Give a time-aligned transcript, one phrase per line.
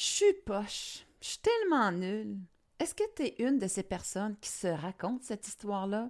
[0.00, 2.38] Je suis poche, je suis tellement nulle.
[2.78, 6.08] Est-ce que tu es une de ces personnes qui se racontent cette histoire-là?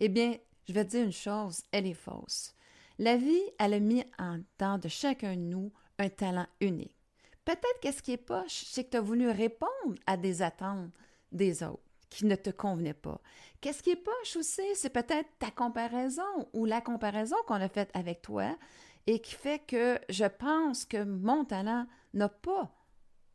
[0.00, 0.34] Eh bien,
[0.66, 2.52] je vais te dire une chose, elle est fausse.
[2.98, 6.96] La vie, elle a mis en temps de chacun de nous un talent unique.
[7.44, 10.90] Peut-être qu'est-ce qui est poche, c'est que tu as voulu répondre à des attentes
[11.30, 11.78] des autres
[12.10, 13.20] qui ne te convenaient pas.
[13.60, 17.92] Qu'est-ce qui est poche aussi, c'est peut-être ta comparaison ou la comparaison qu'on a faite
[17.94, 18.58] avec toi
[19.06, 22.74] et qui fait que je pense que mon talent n'a pas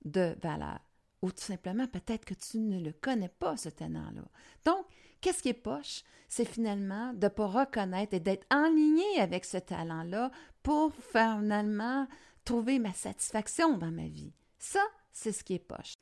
[0.05, 0.79] de valeur.
[1.21, 4.23] Ou tout simplement, peut-être que tu ne le connais pas, ce talent-là.
[4.65, 4.85] Donc,
[5.21, 6.03] qu'est-ce qui est poche?
[6.27, 10.31] C'est finalement de ne pas reconnaître et d'être en ligne avec ce talent-là
[10.63, 12.07] pour finalement
[12.43, 14.33] trouver ma satisfaction dans ma vie.
[14.59, 15.93] Ça, c'est ce qui est poche.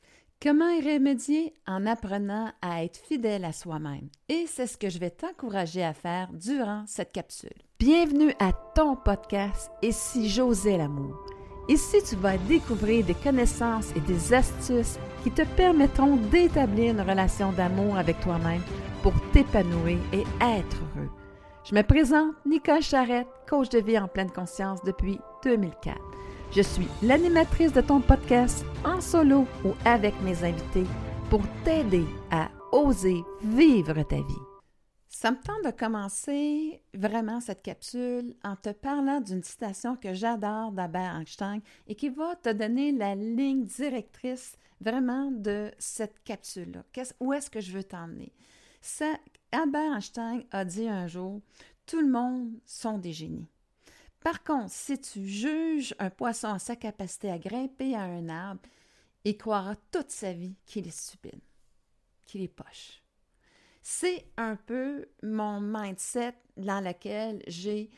[0.41, 1.53] Comment y remédier?
[1.67, 4.09] En apprenant à être fidèle à soi-même?
[4.27, 7.61] Et c'est ce que je vais t'encourager à faire durant cette capsule.
[7.77, 11.40] Bienvenue à ton podcast Et si j'osais l'amour?
[11.67, 17.51] Ici, tu vas découvrir des connaissances et des astuces qui te permettront d'établir une relation
[17.51, 18.62] d'amour avec toi-même
[19.04, 21.09] pour t'épanouir et être heureux.
[21.63, 25.95] Je me présente Nicole Charrette, coach de vie en pleine conscience depuis 2004.
[26.51, 30.85] Je suis l'animatrice de ton podcast en solo ou avec mes invités
[31.29, 34.51] pour t'aider à oser vivre ta vie.
[35.13, 40.71] Ça me tente de commencer vraiment cette capsule en te parlant d'une citation que j'adore
[40.71, 46.85] d'Albert Einstein et qui va te donner la ligne directrice vraiment de cette capsule-là.
[47.20, 48.32] où est-ce que je veux t'emmener?
[49.51, 51.41] Albert Einstein a dit un jour,
[51.85, 53.49] tout le monde sont des génies.
[54.21, 58.62] Par contre, si tu juges un poisson à sa capacité à grimper à un arbre,
[59.26, 61.41] il croira toute sa vie qu'il est stupide,
[62.26, 63.01] qu'il est poche.
[63.82, 67.90] C'est un peu mon mindset dans lequel j'ai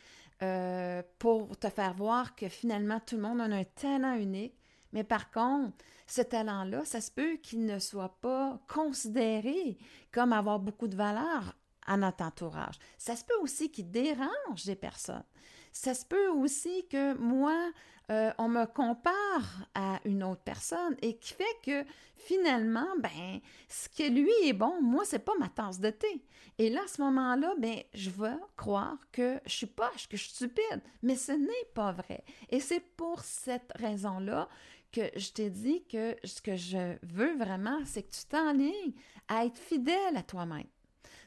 [0.41, 4.55] euh, pour te faire voir que finalement tout le monde a un talent unique,
[4.91, 5.73] mais par contre,
[6.07, 9.77] ce talent-là, ça se peut qu'il ne soit pas considéré
[10.11, 12.75] comme avoir beaucoup de valeur à notre entourage.
[12.97, 15.23] Ça se peut aussi qu'il dérange des personnes.
[15.73, 17.71] Ça se peut aussi que moi,
[18.11, 21.83] euh, on me compare à une autre personne et qui fait que
[22.15, 26.23] finalement, ben, ce qui lui est bon, moi, c'est pas ma tasse de thé.
[26.59, 30.23] Et là, à ce moment-là, ben, je vais croire que je suis poche, que je
[30.23, 30.81] suis stupide.
[31.01, 32.23] Mais ce n'est pas vrai.
[32.49, 34.47] Et c'est pour cette raison-là
[34.91, 38.93] que je t'ai dit que ce que je veux vraiment, c'est que tu t'enlignes
[39.27, 40.67] à être fidèle à toi-même.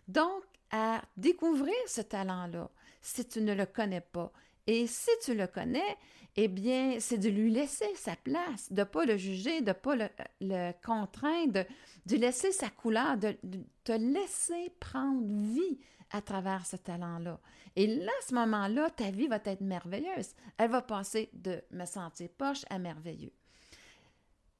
[0.06, 4.32] Donc, à découvrir ce talent-là si tu ne le connais pas.
[4.66, 5.96] Et si tu le connais,
[6.34, 9.72] eh bien, c'est de lui laisser sa place, de ne pas le juger, de ne
[9.72, 9.94] pas
[10.40, 11.64] le, contraindre, de,
[12.06, 15.78] de, laisser sa couleur, de, de, te laisser prendre vie
[16.10, 17.40] à travers ce talent-là.
[17.74, 20.34] Et là, à ce moment-là, ta vie va être merveilleuse.
[20.58, 23.32] Elle va passer de me sentir poche à merveilleux.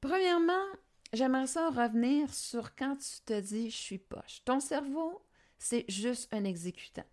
[0.00, 0.64] Premièrement,
[1.12, 4.42] j'aimerais ça revenir sur quand tu te dis je suis poche.
[4.44, 5.22] Ton cerveau,
[5.58, 7.04] c'est juste un exécutant.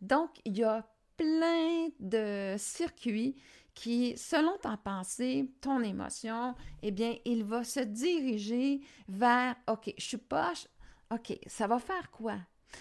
[0.00, 0.86] Donc, il y a
[1.16, 3.36] plein de circuits
[3.74, 10.04] qui, selon ta pensée, ton émotion, eh bien, il va se diriger vers OK, je
[10.04, 10.66] suis poche,
[11.10, 12.36] OK, ça va faire quoi?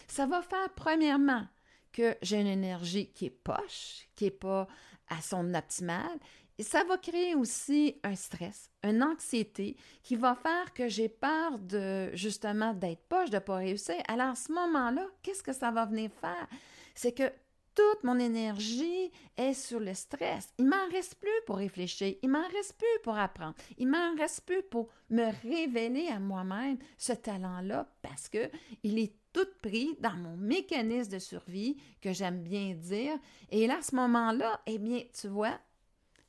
[0.08, 1.46] Ça va faire, premièrement,
[1.92, 4.68] que j'ai une énergie qui est poche, qui n'est pas
[5.10, 6.20] à son optimal.
[6.62, 11.58] Et ça va créer aussi un stress, une anxiété qui va faire que j'ai peur
[11.58, 13.96] de justement d'être poche, de ne pas réussir.
[14.08, 16.48] Alors à ce moment-là, qu'est-ce que ça va venir faire?
[16.94, 17.34] C'est que
[17.74, 20.54] toute mon énergie est sur le stress.
[20.60, 24.42] Il m'en reste plus pour réfléchir, il m'en reste plus pour apprendre, il m'en reste
[24.46, 28.52] plus pour me révéler à moi-même ce talent-là parce que
[28.84, 33.18] il est tout pris dans mon mécanisme de survie que j'aime bien dire.
[33.50, 35.58] Et là, à ce moment-là, eh bien, tu vois,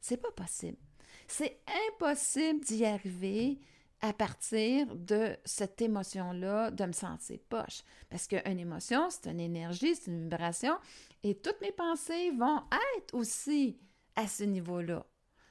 [0.03, 0.77] c'est pas possible.
[1.27, 3.59] C'est impossible d'y arriver
[4.03, 7.83] à partir de cette émotion-là, de me sentir poche.
[8.11, 10.77] Parce qu'une émotion, c'est une énergie, c'est une vibration,
[11.23, 12.63] et toutes mes pensées vont
[12.99, 13.79] être aussi
[14.17, 15.07] à ce niveau-là.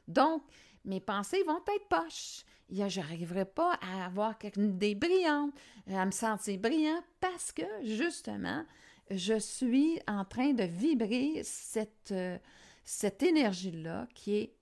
[0.08, 0.44] Donc,
[0.84, 2.44] mes pensées vont être poches.
[2.70, 5.54] Je n'arriverai pas à avoir une idée brillante,
[5.88, 8.66] à me sentir brillant parce que, justement,
[9.10, 12.38] je suis en train de vibrer cette, euh,
[12.84, 14.56] cette énergie-là qui est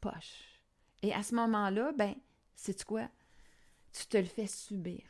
[0.00, 0.60] poche.
[1.02, 2.14] Et à ce moment-là, ben,
[2.54, 3.08] c'est quoi?
[3.94, 5.00] tu te le fais subir.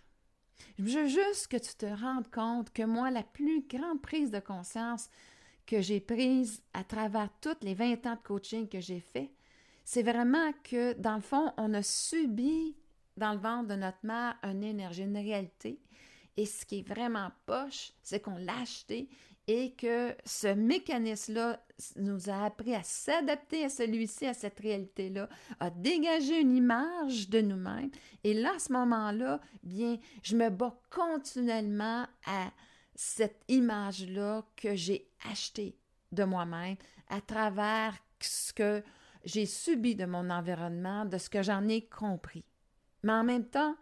[0.79, 4.39] Je veux juste que tu te rendes compte que moi, la plus grande prise de
[4.39, 5.09] conscience
[5.67, 9.33] que j'ai prise à travers toutes les 20 ans de coaching que j'ai fait,
[9.85, 12.77] c'est vraiment que, dans le fond, on a subi
[13.17, 15.81] dans le ventre de notre mère une énergie, une réalité.
[16.37, 19.09] Et ce qui est vraiment poche, c'est qu'on l'a acheté
[19.47, 21.61] et que ce mécanisme-là
[21.97, 25.29] nous a appris à s'adapter à celui-ci, à cette réalité-là,
[25.61, 27.91] à dégager une image de nous-mêmes.
[28.23, 32.53] Et là, à ce moment-là, bien, je me bats continuellement à
[32.95, 35.77] cette image-là que j'ai achetée
[36.13, 36.77] de moi-même
[37.09, 38.83] à travers ce que
[39.25, 42.45] j'ai subi de mon environnement, de ce que j'en ai compris.
[43.03, 43.77] Mais en même temps,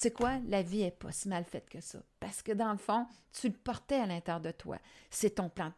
[0.00, 1.98] tu sais quoi, la vie est pas si mal faite que ça.
[2.20, 3.06] Parce que dans le fond,
[3.38, 4.78] tu le portais à l'intérieur de toi.
[5.10, 5.74] C'est ton plan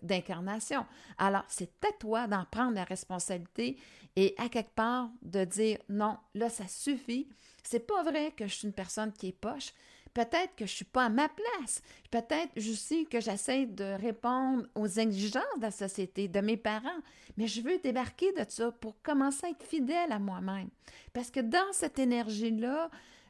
[0.00, 0.86] d'incarnation.
[1.18, 3.76] Alors, c'est à toi d'en prendre la responsabilité
[4.14, 7.28] et à quelque part de dire non, là, ça suffit.
[7.64, 9.72] C'est pas vrai que je suis une personne qui est poche.
[10.12, 11.82] Peut-être que je suis pas à ma place.
[12.12, 17.00] Peut-être aussi que j'essaie de répondre aux exigences de la société, de mes parents.
[17.36, 20.68] Mais je veux débarquer de ça pour commencer à être fidèle à moi-même.
[21.12, 22.88] Parce que dans cette énergie-là,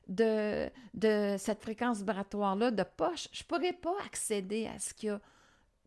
[0.08, 5.08] de, de cette fréquence vibratoire-là de poche, je ne pourrais pas accéder à ce qu'il
[5.08, 5.20] y a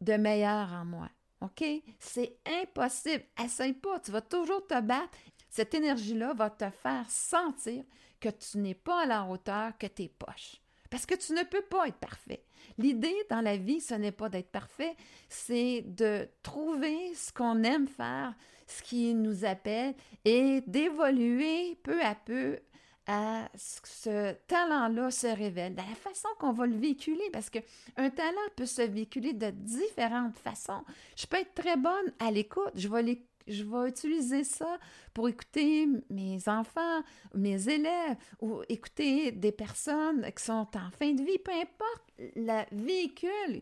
[0.02, 1.10] de meilleur en moi.
[1.42, 1.64] OK?
[2.00, 3.24] C'est impossible.
[3.44, 4.00] Essaye pas.
[4.00, 5.18] Tu vas toujours te battre.
[5.50, 7.84] Cette énergie-là va te faire sentir
[8.20, 10.62] que tu n'es pas à la hauteur, que tu es poche.
[10.90, 12.44] Parce que tu ne peux pas être parfait.
[12.78, 14.96] L'idée dans la vie, ce n'est pas d'être parfait,
[15.30, 18.34] c'est de trouver ce qu'on aime faire,
[18.68, 22.60] ce qui nous appelle et d'évoluer peu à peu
[23.08, 28.38] à ce talent-là se révèle, de la façon qu'on va le véhiculer, parce qu'un talent
[28.56, 30.84] peut se véhiculer de différentes façons.
[31.16, 34.78] Je peux être très bonne à l'écoute, je vais, je vais utiliser ça
[35.14, 37.02] pour écouter mes enfants,
[37.34, 42.04] mes élèves, ou écouter des personnes qui sont en fin de vie, peu importe
[42.36, 43.62] le véhicule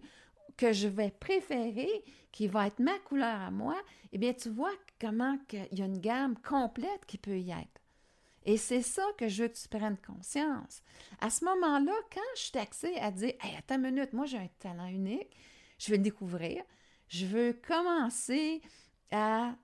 [0.58, 3.76] que je vais préférer, qui va être ma couleur à moi,
[4.12, 7.85] eh bien, tu vois comment il y a une gamme complète qui peut y être.
[8.46, 10.84] Et c'est ça que je veux que tu prennes conscience.
[11.20, 14.38] À ce moment-là, quand je suis taxée à dire Hey, attends une minute, moi j'ai
[14.38, 15.36] un talent unique,
[15.80, 16.64] je vais le découvrir,
[17.08, 18.62] je veux commencer
[19.12, 19.56] à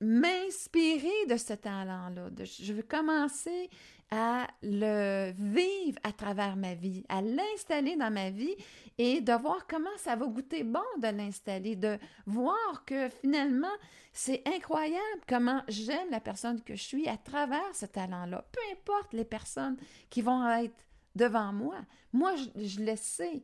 [0.00, 2.28] m'inspirer de ce talent-là.
[2.44, 3.70] Je veux commencer
[4.10, 8.54] à le vivre à travers ma vie, à l'installer dans ma vie
[8.98, 13.66] et de voir comment ça va goûter bon de l'installer, de voir que finalement,
[14.12, 18.44] c'est incroyable comment j'aime la personne que je suis à travers ce talent-là.
[18.52, 19.76] Peu importe les personnes
[20.10, 21.76] qui vont être devant moi,
[22.12, 23.42] moi, je, je le sais.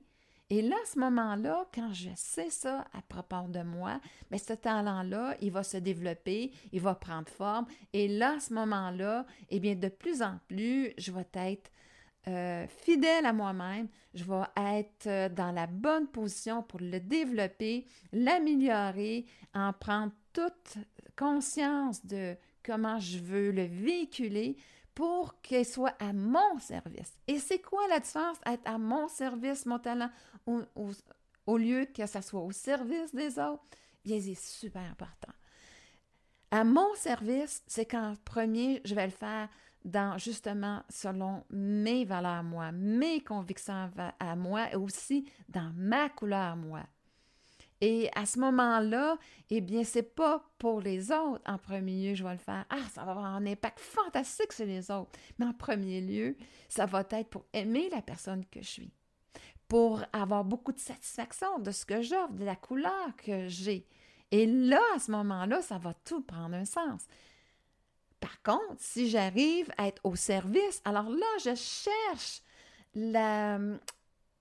[0.52, 4.00] Et là, à ce moment-là, quand je sais ça à propos de moi,
[4.30, 7.66] mais ben, ce talent-là, il va se développer, il va prendre forme.
[7.92, 11.70] Et là, à ce moment-là, eh bien, de plus en plus, je vais être
[12.26, 17.86] euh, fidèle à moi-même, je vais être euh, dans la bonne position pour le développer,
[18.12, 20.78] l'améliorer, en prendre toute
[21.16, 24.56] conscience de comment je veux le véhiculer
[25.00, 27.16] pour qu'il soit à mon service.
[27.26, 30.10] Et c'est quoi la différence être à mon service, mon talent,
[30.46, 33.64] au, lieu que ça soit au service des autres?
[34.04, 35.32] Bien, c'est super important.
[36.50, 39.48] À mon service, c'est qu'en premier, je vais le faire
[39.86, 46.56] dans justement selon mes valeurs moi, mes convictions à moi et aussi dans ma couleur
[46.56, 46.82] moi.
[47.80, 49.16] Et à ce moment-là,
[49.48, 52.66] eh bien, c'est pas pour les autres en premier lieu, je vais le faire.
[52.68, 55.12] Ah, ça va avoir un impact fantastique sur les autres.
[55.38, 56.36] Mais en premier lieu,
[56.68, 58.92] ça va être pour aimer la personne que je suis,
[59.66, 63.86] pour avoir beaucoup de satisfaction de ce que j'offre, de la couleur que j'ai.
[64.30, 67.06] Et là, à ce moment-là, ça va tout prendre un sens.
[68.20, 72.42] Par contre, si j'arrive à être au service, alors là, je cherche
[72.94, 73.58] la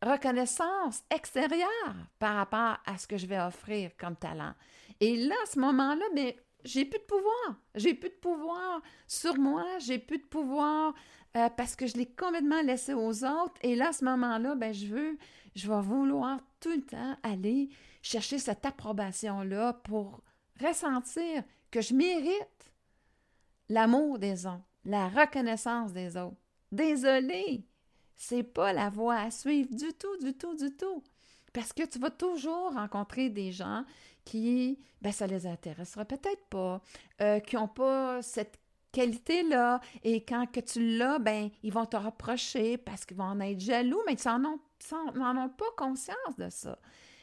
[0.01, 4.53] reconnaissance extérieure par rapport à ce que je vais offrir comme talent.
[4.99, 6.31] Et là, à ce moment-là, bien,
[6.63, 7.61] j'ai plus de pouvoir.
[7.75, 10.93] J'ai plus de pouvoir sur moi, j'ai plus de pouvoir
[11.37, 13.55] euh, parce que je l'ai complètement laissé aux autres.
[13.61, 15.17] Et là, à ce moment-là, ben, je veux,
[15.55, 17.69] je vais vouloir tout le temps aller
[18.01, 20.23] chercher cette approbation-là pour
[20.59, 22.73] ressentir que je mérite
[23.69, 26.37] l'amour des autres, la reconnaissance des autres.
[26.71, 27.65] Désolé,
[28.19, 31.01] c'est pas la voie à suivre du tout, du tout, du tout.
[31.53, 33.85] Parce que tu vas toujours rencontrer des gens
[34.25, 36.81] qui, ben, ça les intéressera peut-être pas,
[37.21, 38.59] euh, qui n'ont pas cette
[38.91, 43.39] qualité-là, et quand que tu l'as, ben, ils vont te reprocher parce qu'ils vont en
[43.39, 44.59] être jaloux, mais ils n'en ont,
[44.91, 46.77] ont pas conscience de ça.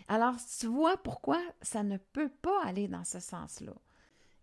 [0.09, 3.75] Alors, tu vois pourquoi ça ne peut pas aller dans ce sens-là.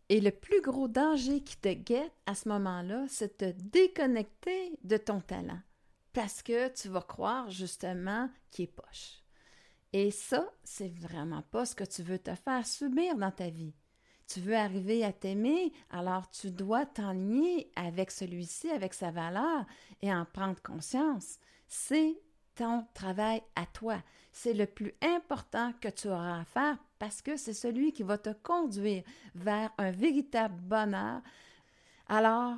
[0.09, 4.77] Et le plus gros danger qui te guette à ce moment-là, c'est de te déconnecter
[4.83, 5.59] de ton talent.
[6.13, 9.23] Parce que tu vas croire justement qu'il est poche.
[9.91, 13.73] Et ça, c'est vraiment pas ce que tu veux te faire subir dans ta vie.
[14.27, 19.65] Tu veux arriver à t'aimer, alors tu dois t'enligner avec celui-ci, avec sa valeur
[20.01, 21.37] et en prendre conscience.
[21.67, 22.19] C'est
[22.55, 24.01] ton travail à toi.
[24.31, 28.17] C'est le plus important que tu auras à faire parce que c'est celui qui va
[28.17, 29.03] te conduire
[29.35, 31.21] vers un véritable bonheur.
[32.07, 32.57] Alors,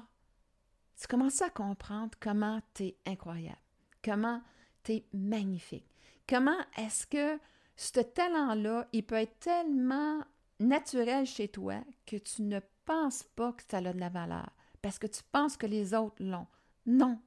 [1.00, 3.58] tu commences à comprendre comment tu es incroyable,
[4.04, 4.42] comment
[4.84, 5.88] tu es magnifique,
[6.28, 7.40] comment est-ce que
[7.76, 10.24] ce talent-là, il peut être tellement
[10.60, 11.76] naturel chez toi
[12.06, 14.50] que tu ne penses pas que ça a de la valeur
[14.82, 16.48] parce que tu penses que les autres l'ont.
[16.86, 17.20] Non.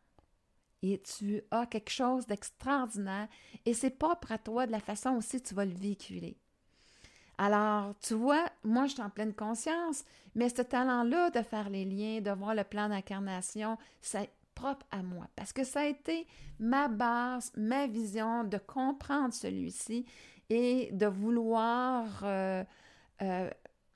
[0.82, 3.28] Et tu as quelque chose d'extraordinaire
[3.66, 6.38] et c'est propre à toi de la façon aussi tu vas le véhiculer.
[7.38, 10.04] Alors, tu vois, moi, je suis en pleine conscience,
[10.34, 15.04] mais ce talent-là de faire les liens, de voir le plan d'incarnation, c'est propre à
[15.04, 16.26] moi parce que ça a été
[16.58, 20.04] ma base, ma vision de comprendre celui-ci
[20.50, 22.64] et de vouloir euh,
[23.22, 23.50] euh,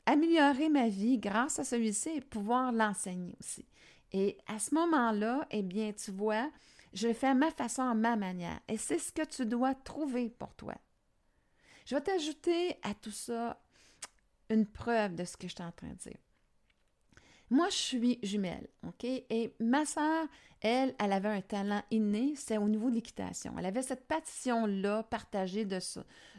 [0.07, 3.67] améliorer ma vie grâce à celui-ci et pouvoir l'enseigner aussi.
[4.13, 6.49] Et à ce moment-là, eh bien, tu vois,
[6.93, 8.61] je fais ma façon, à ma manière.
[8.69, 10.75] Et c'est ce que tu dois trouver pour toi.
[11.87, 13.61] Je vais t'ajouter à tout ça
[14.51, 16.19] une preuve de ce que je suis en train de dire.
[17.51, 19.05] Moi, je suis jumelle, OK?
[19.05, 20.27] Et ma sœur,
[20.63, 23.55] elle, elle avait un talent inné, c'est au niveau de l'équitation.
[23.59, 25.79] Elle avait cette passion-là partagée de,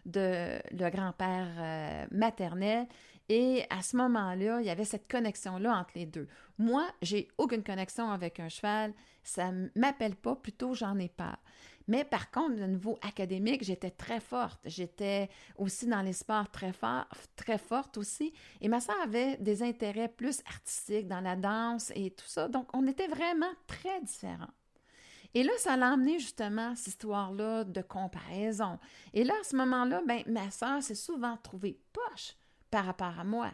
[0.05, 2.87] le grand-père euh, maternel
[3.29, 6.27] et à ce moment-là, il y avait cette connexion-là entre les deux.
[6.57, 11.37] Moi, j'ai aucune connexion avec un cheval, ça ne m'appelle pas, plutôt j'en ai peur.
[11.87, 14.59] Mais par contre, au niveau académique, j'étais très forte.
[14.65, 18.33] J'étais aussi dans les sports très, fort, très forte aussi.
[18.61, 22.47] Et ma soeur avait des intérêts plus artistiques dans la danse et tout ça.
[22.47, 24.53] Donc, on était vraiment très différents.
[25.33, 28.79] Et là, ça l'a emmené justement cette histoire-là de comparaison.
[29.13, 32.35] Et là, à ce moment-là, ben, ma soeur s'est souvent trouvée poche
[32.69, 33.51] par rapport à moi.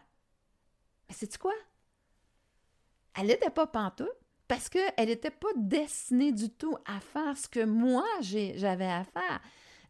[1.08, 1.54] Mais c'est quoi?
[3.16, 4.08] Elle n'était pas pantoute
[4.50, 9.40] parce qu'elle n'était pas destinée du tout à faire ce que moi j'avais à faire.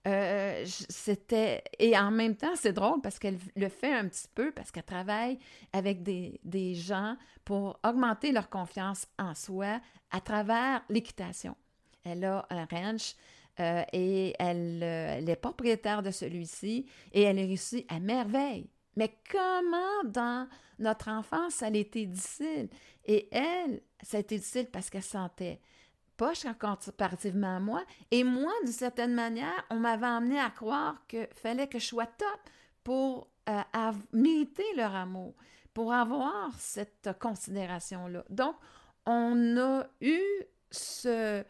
[0.08, 4.52] Euh, c'était et en même temps c'est drôle parce qu'elle le fait un petit peu
[4.52, 5.40] parce qu'elle travaille
[5.74, 9.80] avec des, gens pour augmenter leur confiance en soi
[10.12, 11.56] à travers l'équitation.
[12.04, 13.16] Elle a un ranch
[13.62, 18.70] euh, et elle, euh, elle, est propriétaire de celui-ci et elle réussit à merveille.
[18.96, 20.48] Mais comment dans
[20.80, 22.70] notre enfance, ça a été difficile?
[23.06, 25.62] Et elle, ça a été difficile parce qu'elle sentait
[26.18, 27.84] poche comparativement à moi.
[28.12, 32.08] Et moi, d'une certaine manière, on m'avait amené à croire qu'il fallait que je sois
[32.08, 32.40] top
[32.84, 35.34] pour euh, mériter leur amour,
[35.74, 38.26] pour avoir cette considération-là.
[38.30, 38.56] Donc,
[39.06, 40.22] on a eu
[40.70, 41.44] ce,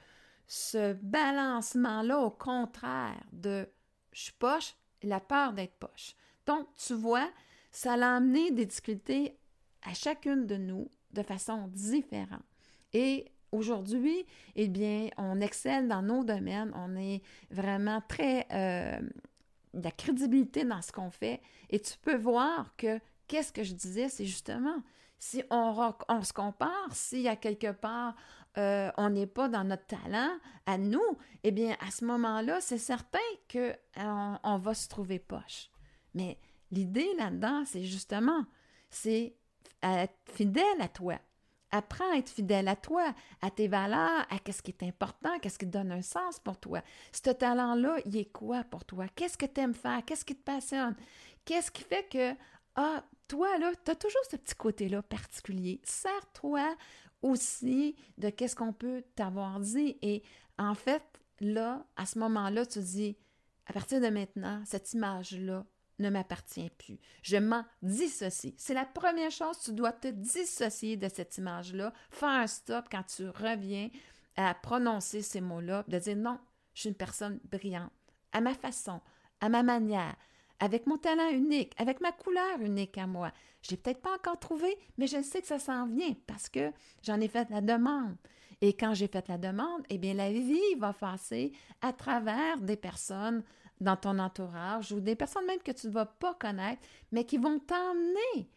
[0.46, 3.68] ce balancement-là au contraire de
[4.12, 6.16] je suis poche la peur d'être poche.
[6.50, 7.30] Donc, tu vois,
[7.72, 9.38] ça a amené des difficultés
[9.84, 12.42] à chacune de nous de façon différente.
[12.92, 14.26] Et aujourd'hui,
[14.56, 18.48] eh bien, on excelle dans nos domaines, on est vraiment très...
[18.52, 19.00] Euh,
[19.76, 21.40] de la crédibilité dans ce qu'on fait.
[21.70, 24.82] Et tu peux voir que, qu'est-ce que je disais, c'est justement,
[25.20, 28.16] si on, se compare, s'il y a quelque part
[28.58, 30.32] euh, on n'est pas dans notre talent
[30.66, 33.20] à nous, eh bien, à ce moment-là, c'est certain
[33.52, 35.70] qu'on on va se trouver poche.
[36.14, 36.38] Mais
[36.72, 38.46] l'idée là-dedans, c'est justement,
[38.90, 39.36] c'est
[39.82, 41.16] être fidèle à toi.
[41.72, 45.60] Apprends à être fidèle à toi, à tes valeurs, à qu'est-ce qui est important, qu'est-ce
[45.60, 46.82] qui donne un sens pour toi.
[47.12, 49.06] Ce talent-là, il est quoi pour toi?
[49.16, 50.04] Qu'est-ce que tu aimes faire?
[50.04, 50.96] Qu'est-ce qui te passionne?
[51.46, 52.34] Qu'est-ce qui fait que,
[52.76, 55.80] ah, toi, là, tu as toujours ce petit côté-là particulier.
[55.84, 56.76] Sers-toi
[57.22, 59.98] aussi de qu'est-ce qu'on peut t'avoir dit.
[60.02, 60.24] Et
[60.58, 61.04] en fait,
[61.40, 63.18] là, à ce moment-là, tu dis,
[63.68, 65.66] à partir de maintenant, cette image-là,
[66.00, 67.00] ne m'appartient plus.
[67.22, 68.54] Je m'en dissocie.
[68.58, 73.04] C'est la première chose, tu dois te dissocier de cette image-là, faire un stop quand
[73.04, 73.90] tu reviens
[74.36, 76.40] à prononcer ces mots-là, de dire non,
[76.74, 77.92] je suis une personne brillante,
[78.32, 79.02] à ma façon,
[79.42, 80.16] à ma manière,
[80.60, 83.32] avec mon talent unique, avec ma couleur unique à moi.
[83.62, 86.72] Je l'ai peut-être pas encore trouvé, mais je sais que ça s'en vient parce que
[87.04, 88.16] j'en ai fait la demande.
[88.62, 92.76] Et quand j'ai fait la demande, eh bien, la vie va passer à travers des
[92.76, 93.44] personnes
[93.80, 96.82] dans ton entourage ou des personnes même que tu ne vas pas connaître,
[97.12, 98.50] mais qui vont t'emmener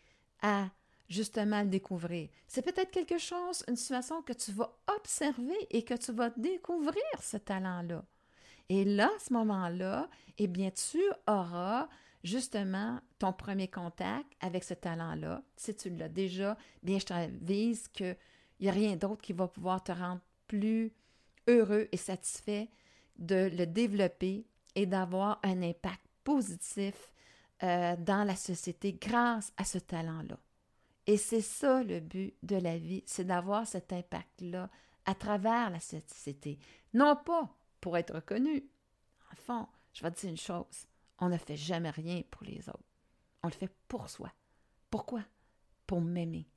[0.42, 0.68] à
[1.08, 2.28] justement le découvrir.
[2.46, 7.02] C'est peut-être quelque chose, une situation que tu vas observer et que tu vas découvrir
[7.20, 8.04] ce talent-là.
[8.68, 11.88] Et là, à ce moment-là, eh bien, tu auras
[12.24, 15.42] justement ton premier contact avec ce talent-là.
[15.56, 18.16] Si tu l'as déjà, bien, je t'avise qu'il
[18.60, 20.92] n'y a rien d'autre qui va pouvoir te rendre plus
[21.48, 22.70] heureux et satisfait
[23.18, 27.12] de le développer et d'avoir un impact positif
[27.62, 30.38] euh, dans la société grâce à ce talent-là.
[31.06, 34.70] Et c'est ça le but de la vie, c'est d'avoir cet impact-là
[35.04, 36.58] à travers la société.
[36.94, 38.64] Non pas pour être reconnu,
[39.42, 40.86] fond, je vais te dire une chose,
[41.18, 42.78] on ne fait jamais rien pour les autres.
[43.42, 44.32] On le fait pour soi.
[44.90, 45.22] Pourquoi?
[45.86, 46.48] Pour m'aimer,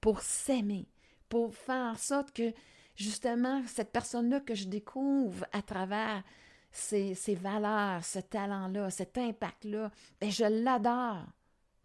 [0.00, 0.88] pour s'aimer,
[1.28, 2.52] pour faire en sorte que
[2.94, 6.22] justement cette personne-là que je découvre à travers
[6.70, 11.26] ses, valeurs, ce talent-là, cet impact-là, ben je l'adore.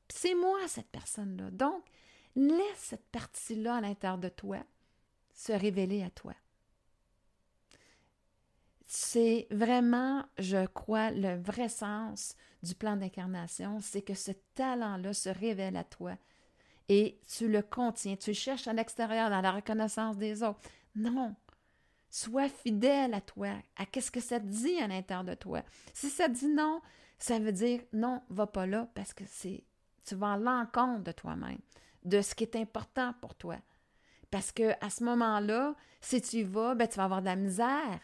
[0.09, 1.49] C'est moi cette personne-là.
[1.51, 1.83] Donc,
[2.35, 4.57] laisse cette partie-là à l'intérieur de toi
[5.33, 6.33] se révéler à toi.
[8.85, 15.29] C'est vraiment, je crois, le vrai sens du plan d'incarnation, c'est que ce talent-là se
[15.29, 16.15] révèle à toi
[16.89, 20.59] et tu le contiens, tu le cherches à l'extérieur dans la reconnaissance des autres.
[20.95, 21.35] Non,
[22.13, 25.63] sois fidèle à toi, à qu'est-ce que ça te dit à l'intérieur de toi.
[25.93, 26.79] Si ça dit non,
[27.17, 29.63] ça veut dire non, va pas là parce que c'est
[30.05, 31.57] tu vas à l'encontre de toi-même,
[32.03, 33.57] de ce qui est important pour toi.
[34.29, 37.35] Parce que à ce moment-là, si tu y vas, ben, tu vas avoir de la
[37.35, 37.99] misère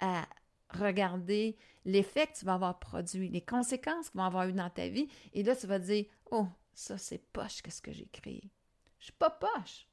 [0.00, 0.26] à
[0.68, 1.56] regarder
[1.86, 5.08] l'effet que tu vas avoir produit, les conséquences qu'ils vont avoir eu dans ta vie.
[5.32, 8.50] Et là, tu vas dire Oh, ça, c'est poche, qu'est-ce que j'ai créé?
[8.98, 9.86] Je suis pas poche.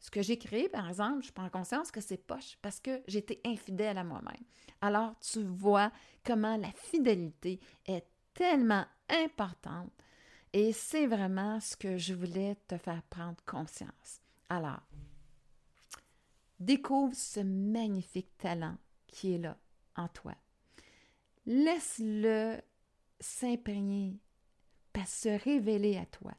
[0.00, 3.40] Ce que j'ai créé, par exemple, je prends conscience que c'est poche parce que j'étais
[3.44, 4.44] infidèle à moi-même.
[4.80, 5.92] Alors, tu vois
[6.24, 9.92] comment la fidélité est tellement importante
[10.52, 14.20] et c'est vraiment ce que je voulais te faire prendre conscience.
[14.48, 14.80] Alors,
[16.58, 18.76] découvre ce magnifique talent
[19.06, 19.56] qui est là
[19.96, 20.34] en toi.
[21.46, 22.58] Laisse-le
[23.20, 24.18] s'imprégner,
[25.06, 26.32] se révéler à toi.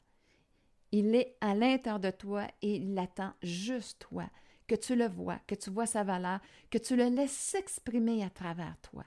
[0.91, 4.29] Il est à l'intérieur de toi et il attend juste toi,
[4.67, 8.29] que tu le vois, que tu vois sa valeur, que tu le laisses s'exprimer à
[8.29, 9.05] travers toi.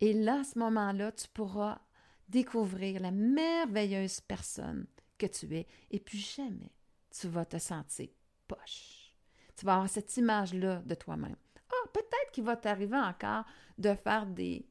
[0.00, 1.80] Et là, à ce moment-là, tu pourras
[2.28, 4.86] découvrir la merveilleuse personne
[5.18, 6.72] que tu es et puis jamais
[7.10, 8.08] tu vas te sentir
[8.46, 9.14] poche.
[9.56, 11.36] Tu vas avoir cette image-là de toi-même.
[11.68, 13.44] Ah, peut-être qu'il va t'arriver encore
[13.78, 14.66] de faire des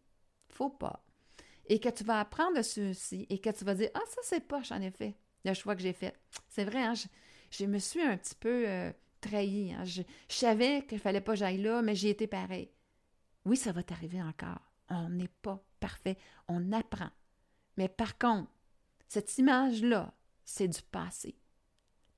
[0.47, 1.05] faux pas
[1.67, 4.47] et que tu vas apprendre de ceci et que tu vas dire Ah, ça c'est
[4.47, 5.15] poche en effet,
[5.45, 6.15] le choix que j'ai fait.
[6.47, 6.93] C'est vrai, hein,
[7.51, 8.91] je, me suis un petit peu euh,
[9.21, 9.73] trahi.
[9.73, 9.83] Hein.
[9.85, 12.69] je, savais qu'il ne fallait pas que j'aille là, mais j'ai été pareil.
[13.45, 14.71] Oui, ça va t'arriver encore.
[14.89, 16.17] On n'est pas parfait.
[16.47, 17.09] On apprend.
[17.77, 18.51] Mais par contre,
[19.07, 21.35] cette image-là, c'est du passé.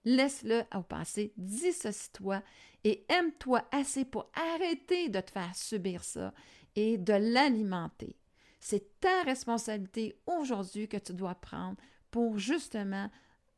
[0.03, 2.41] Laisse-le au passé, dissocie-toi
[2.83, 6.33] et aime-toi assez pour arrêter de te faire subir ça
[6.75, 8.17] et de l'alimenter.
[8.59, 11.77] C'est ta responsabilité aujourd'hui que tu dois prendre
[12.11, 13.09] pour justement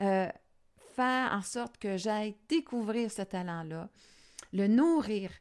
[0.01, 0.29] euh,
[0.95, 3.89] faire en sorte que j'aille découvrir ce talent-là,
[4.53, 5.31] le nourrir,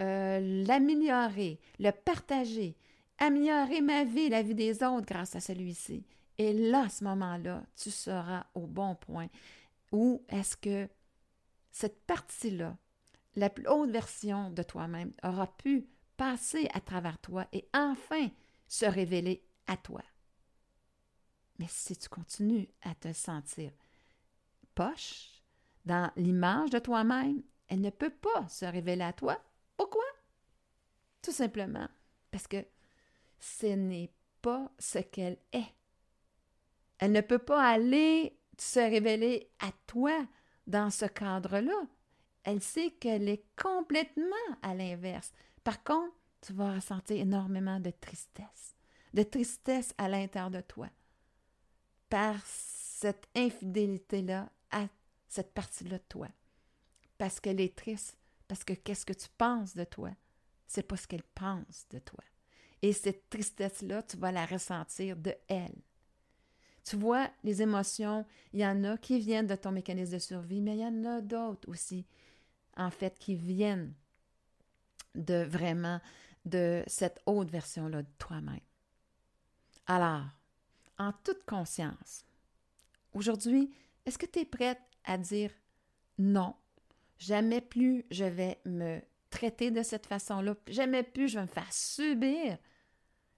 [0.00, 2.76] euh, l'améliorer, le partager,
[3.18, 6.04] améliorer ma vie, la vie des autres grâce à celui-ci.
[6.36, 9.28] Et là, ce moment-là, tu seras au bon point.
[9.90, 10.88] Ou est-ce que
[11.72, 12.76] cette partie-là,
[13.34, 18.28] la plus haute version de toi-même, aura pu passer à travers toi et enfin
[18.68, 20.02] se révéler à toi?
[21.58, 23.72] Mais si tu continues à te sentir
[24.74, 25.42] poche
[25.84, 29.42] dans l'image de toi-même, elle ne peut pas se révéler à toi.
[29.76, 30.04] Pourquoi?
[31.22, 31.88] Tout simplement
[32.30, 32.64] parce que
[33.40, 35.74] ce n'est pas ce qu'elle est.
[36.98, 40.26] Elle ne peut pas aller se révéler à toi
[40.66, 41.86] dans ce cadre-là.
[42.44, 44.24] Elle sait qu'elle est complètement
[44.62, 45.32] à l'inverse.
[45.64, 48.76] Par contre, tu vas ressentir énormément de tristesse,
[49.12, 50.88] de tristesse à l'intérieur de toi,
[52.08, 54.88] par cette infidélité-là à
[55.28, 56.28] cette partie-là de toi.
[57.16, 58.16] Parce qu'elle est triste,
[58.46, 60.10] parce que qu'est-ce que tu penses de toi,
[60.66, 62.22] c'est pas ce qu'elle pense de toi.
[62.82, 65.74] Et cette tristesse-là, tu vas la ressentir de elle.
[66.84, 70.60] Tu vois, les émotions, il y en a qui viennent de ton mécanisme de survie,
[70.60, 72.06] mais il y en a d'autres aussi,
[72.76, 73.92] en fait, qui viennent
[75.14, 76.00] de vraiment
[76.44, 78.60] de cette haute version-là de toi-même.
[79.86, 80.26] Alors,
[80.98, 82.24] en toute conscience,
[83.14, 83.70] aujourd'hui,
[84.04, 85.50] est-ce que tu es prête à dire
[86.18, 86.54] non,
[87.18, 90.54] jamais plus je vais me traiter de cette façon-là.
[90.68, 92.58] Jamais plus je vais me faire subir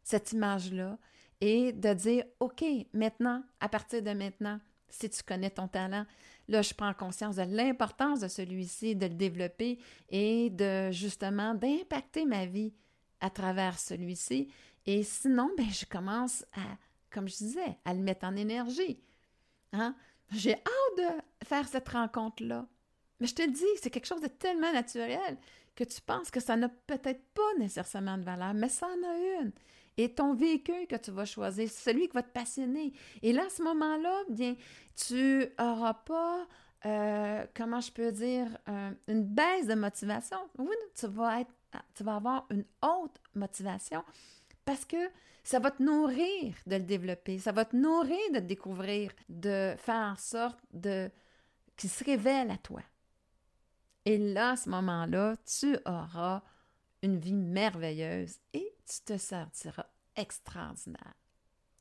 [0.03, 0.99] cette image-là
[1.41, 6.05] et de dire, OK, maintenant, à partir de maintenant, si tu connais ton talent,
[6.49, 12.25] là, je prends conscience de l'importance de celui-ci, de le développer et de justement d'impacter
[12.25, 12.75] ma vie
[13.21, 14.49] à travers celui-ci.
[14.87, 16.77] Et sinon, ben, je commence à,
[17.11, 19.01] comme je disais, à le en énergie.
[19.73, 19.95] Hein?
[20.33, 22.67] J'ai hâte de faire cette rencontre-là.
[23.19, 25.39] Mais je te dis, c'est quelque chose de tellement naturel
[25.75, 29.41] que tu penses que ça n'a peut-être pas nécessairement de valeur, mais ça en a
[29.41, 29.53] une.
[29.97, 32.93] Et ton véhicule que tu vas choisir, c'est celui qui va te passionner.
[33.23, 34.57] Et là, à ce moment-là, bien,
[34.95, 36.47] tu n'auras pas,
[36.87, 38.47] euh, comment je peux dire,
[39.09, 40.39] une baisse de motivation.
[40.59, 41.53] Oui, tu vas, être,
[41.95, 44.03] tu vas avoir une haute motivation
[44.71, 45.11] parce que
[45.43, 49.75] ça va te nourrir de le développer, ça va te nourrir de te découvrir, de
[49.79, 51.11] faire en sorte de
[51.77, 52.81] qu'il se révèle à toi.
[54.05, 56.45] Et là, à ce moment-là, tu auras
[57.03, 61.17] une vie merveilleuse et tu te sentiras extraordinaire.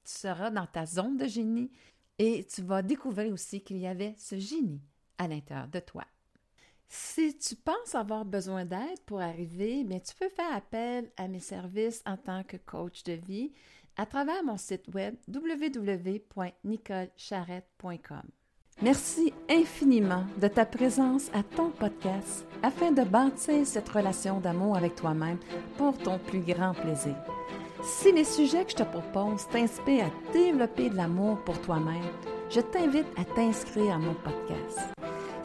[0.04, 1.72] Tu seras dans ta zone de génie
[2.18, 4.82] et tu vas découvrir aussi qu'il y avait ce génie
[5.20, 6.06] à l'intérieur de toi.
[6.90, 11.40] Si tu penses avoir besoin d'aide pour arriver, bien, tu peux faire appel à mes
[11.40, 13.52] services en tant que coach de vie
[13.96, 18.24] à travers mon site web www.nicolecharrette.com.
[18.82, 24.96] Merci infiniment de ta présence à ton podcast afin de bâtir cette relation d'amour avec
[24.96, 25.38] toi-même
[25.78, 27.16] pour ton plus grand plaisir.
[27.84, 32.02] Si les sujets que je te propose t'inspirent à développer de l'amour pour toi-même,
[32.50, 34.80] je t'invite à t'inscrire à mon podcast.